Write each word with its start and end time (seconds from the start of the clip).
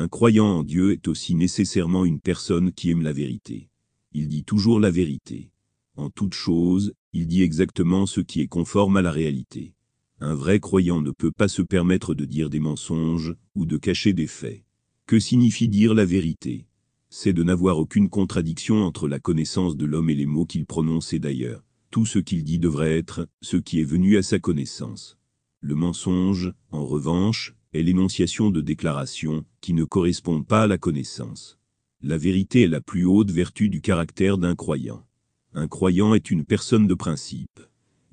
Un 0.00 0.06
croyant 0.06 0.46
en 0.46 0.62
Dieu 0.62 0.92
est 0.92 1.08
aussi 1.08 1.34
nécessairement 1.34 2.04
une 2.04 2.20
personne 2.20 2.70
qui 2.70 2.90
aime 2.90 3.02
la 3.02 3.12
vérité. 3.12 3.68
Il 4.12 4.28
dit 4.28 4.44
toujours 4.44 4.78
la 4.78 4.92
vérité. 4.92 5.50
En 5.96 6.08
toute 6.08 6.34
chose, 6.34 6.92
il 7.12 7.26
dit 7.26 7.42
exactement 7.42 8.06
ce 8.06 8.20
qui 8.20 8.40
est 8.40 8.46
conforme 8.46 8.96
à 8.96 9.02
la 9.02 9.10
réalité. 9.10 9.74
Un 10.20 10.36
vrai 10.36 10.60
croyant 10.60 11.02
ne 11.02 11.10
peut 11.10 11.32
pas 11.32 11.48
se 11.48 11.62
permettre 11.62 12.14
de 12.14 12.24
dire 12.24 12.48
des 12.48 12.60
mensonges 12.60 13.34
ou 13.56 13.66
de 13.66 13.76
cacher 13.76 14.12
des 14.12 14.28
faits. 14.28 14.62
Que 15.06 15.18
signifie 15.18 15.68
dire 15.68 15.94
la 15.94 16.04
vérité? 16.04 16.68
C'est 17.10 17.32
de 17.32 17.42
n'avoir 17.42 17.78
aucune 17.78 18.08
contradiction 18.08 18.84
entre 18.84 19.08
la 19.08 19.18
connaissance 19.18 19.76
de 19.76 19.84
l'homme 19.84 20.10
et 20.10 20.14
les 20.14 20.26
mots 20.26 20.46
qu'il 20.46 20.64
prononce 20.64 21.12
et 21.12 21.18
d'ailleurs, 21.18 21.64
tout 21.90 22.06
ce 22.06 22.20
qu'il 22.20 22.44
dit 22.44 22.60
devrait 22.60 22.96
être 22.96 23.26
ce 23.42 23.56
qui 23.56 23.80
est 23.80 23.84
venu 23.84 24.16
à 24.16 24.22
sa 24.22 24.38
connaissance. 24.38 25.18
Le 25.60 25.74
mensonge, 25.74 26.52
en 26.70 26.86
revanche, 26.86 27.56
est 27.72 27.82
l'énonciation 27.82 28.50
de 28.50 28.60
déclarations 28.60 29.44
qui 29.60 29.72
ne 29.72 29.84
correspondent 29.84 30.46
pas 30.46 30.62
à 30.62 30.66
la 30.66 30.78
connaissance. 30.78 31.58
La 32.00 32.16
vérité 32.16 32.62
est 32.62 32.68
la 32.68 32.80
plus 32.80 33.04
haute 33.04 33.30
vertu 33.30 33.68
du 33.68 33.80
caractère 33.80 34.38
d'un 34.38 34.54
croyant. 34.54 35.04
Un 35.52 35.66
croyant 35.66 36.14
est 36.14 36.30
une 36.30 36.44
personne 36.44 36.86
de 36.86 36.94
principe. 36.94 37.60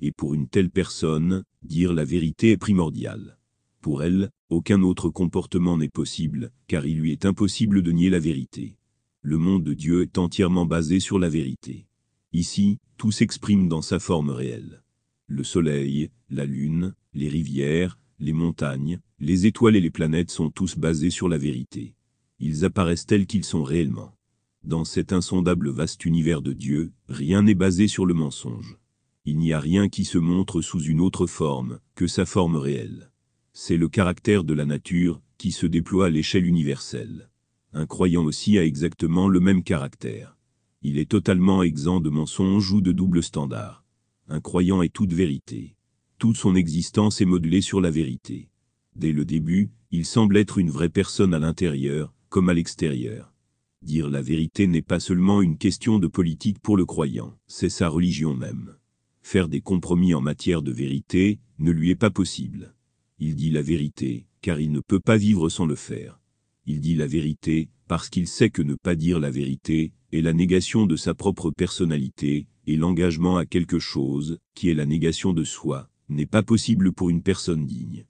Et 0.00 0.12
pour 0.12 0.34
une 0.34 0.48
telle 0.48 0.70
personne, 0.70 1.44
dire 1.62 1.92
la 1.92 2.04
vérité 2.04 2.50
est 2.50 2.56
primordial. 2.56 3.38
Pour 3.80 4.02
elle, 4.02 4.30
aucun 4.50 4.82
autre 4.82 5.08
comportement 5.10 5.78
n'est 5.78 5.88
possible, 5.88 6.50
car 6.66 6.86
il 6.86 6.98
lui 6.98 7.12
est 7.12 7.24
impossible 7.24 7.82
de 7.82 7.92
nier 7.92 8.10
la 8.10 8.18
vérité. 8.18 8.76
Le 9.22 9.38
monde 9.38 9.64
de 9.64 9.74
Dieu 9.74 10.02
est 10.02 10.18
entièrement 10.18 10.66
basé 10.66 11.00
sur 11.00 11.18
la 11.18 11.28
vérité. 11.28 11.86
Ici, 12.32 12.78
tout 12.96 13.12
s'exprime 13.12 13.68
dans 13.68 13.82
sa 13.82 13.98
forme 13.98 14.30
réelle. 14.30 14.82
Le 15.26 15.44
soleil, 15.44 16.10
la 16.30 16.44
lune, 16.44 16.94
les 17.14 17.28
rivières, 17.28 17.98
les 18.18 18.32
montagnes, 18.32 19.00
les 19.18 19.46
étoiles 19.46 19.76
et 19.76 19.80
les 19.80 19.90
planètes 19.90 20.30
sont 20.30 20.50
tous 20.50 20.76
basés 20.76 21.10
sur 21.10 21.28
la 21.28 21.38
vérité. 21.38 21.94
Ils 22.38 22.64
apparaissent 22.64 23.06
tels 23.06 23.26
qu'ils 23.26 23.44
sont 23.44 23.62
réellement. 23.62 24.16
Dans 24.64 24.84
cet 24.84 25.12
insondable 25.12 25.70
vaste 25.70 26.04
univers 26.04 26.42
de 26.42 26.52
Dieu, 26.52 26.92
rien 27.08 27.42
n'est 27.42 27.54
basé 27.54 27.88
sur 27.88 28.06
le 28.06 28.14
mensonge. 28.14 28.78
Il 29.24 29.38
n'y 29.38 29.52
a 29.52 29.60
rien 29.60 29.88
qui 29.88 30.04
se 30.04 30.18
montre 30.18 30.60
sous 30.60 30.80
une 30.80 31.00
autre 31.00 31.26
forme 31.26 31.78
que 31.94 32.06
sa 32.06 32.26
forme 32.26 32.56
réelle. 32.56 33.10
C'est 33.52 33.76
le 33.76 33.88
caractère 33.88 34.44
de 34.44 34.54
la 34.54 34.66
nature 34.66 35.20
qui 35.38 35.52
se 35.52 35.66
déploie 35.66 36.06
à 36.06 36.10
l'échelle 36.10 36.46
universelle. 36.46 37.30
Un 37.72 37.86
croyant 37.86 38.24
aussi 38.24 38.58
a 38.58 38.64
exactement 38.64 39.28
le 39.28 39.40
même 39.40 39.62
caractère. 39.62 40.36
Il 40.82 40.98
est 40.98 41.10
totalement 41.10 41.62
exempt 41.62 42.00
de 42.00 42.10
mensonges 42.10 42.72
ou 42.72 42.80
de 42.80 42.92
double 42.92 43.22
standard. 43.22 43.84
Un 44.28 44.40
croyant 44.40 44.82
est 44.82 44.92
toute 44.92 45.12
vérité. 45.12 45.75
Toute 46.18 46.36
son 46.38 46.54
existence 46.54 47.20
est 47.20 47.26
modelée 47.26 47.60
sur 47.60 47.82
la 47.82 47.90
vérité. 47.90 48.48
Dès 48.94 49.12
le 49.12 49.26
début, 49.26 49.70
il 49.90 50.06
semble 50.06 50.38
être 50.38 50.56
une 50.56 50.70
vraie 50.70 50.88
personne 50.88 51.34
à 51.34 51.38
l'intérieur, 51.38 52.14
comme 52.30 52.48
à 52.48 52.54
l'extérieur. 52.54 53.34
Dire 53.82 54.08
la 54.08 54.22
vérité 54.22 54.66
n'est 54.66 54.80
pas 54.80 54.98
seulement 54.98 55.42
une 55.42 55.58
question 55.58 55.98
de 55.98 56.06
politique 56.06 56.58
pour 56.60 56.78
le 56.78 56.86
croyant, 56.86 57.36
c'est 57.46 57.68
sa 57.68 57.88
religion 57.88 58.34
même. 58.34 58.76
Faire 59.20 59.48
des 59.48 59.60
compromis 59.60 60.14
en 60.14 60.22
matière 60.22 60.62
de 60.62 60.72
vérité 60.72 61.38
ne 61.58 61.70
lui 61.70 61.90
est 61.90 61.96
pas 61.96 62.10
possible. 62.10 62.74
Il 63.18 63.34
dit 63.36 63.50
la 63.50 63.62
vérité, 63.62 64.26
car 64.40 64.58
il 64.58 64.72
ne 64.72 64.80
peut 64.80 65.00
pas 65.00 65.18
vivre 65.18 65.50
sans 65.50 65.66
le 65.66 65.74
faire. 65.74 66.18
Il 66.64 66.80
dit 66.80 66.94
la 66.94 67.06
vérité, 67.06 67.68
parce 67.88 68.08
qu'il 68.08 68.26
sait 68.26 68.50
que 68.50 68.62
ne 68.62 68.74
pas 68.74 68.94
dire 68.94 69.20
la 69.20 69.30
vérité 69.30 69.92
est 70.12 70.22
la 70.22 70.32
négation 70.32 70.86
de 70.86 70.96
sa 70.96 71.12
propre 71.12 71.50
personnalité, 71.50 72.46
et 72.66 72.76
l'engagement 72.76 73.36
à 73.36 73.44
quelque 73.44 73.78
chose, 73.78 74.38
qui 74.54 74.70
est 74.70 74.74
la 74.74 74.86
négation 74.86 75.34
de 75.34 75.44
soi, 75.44 75.90
n'est 76.08 76.26
pas 76.26 76.42
possible 76.42 76.92
pour 76.92 77.10
une 77.10 77.22
personne 77.22 77.66
digne. 77.66 78.04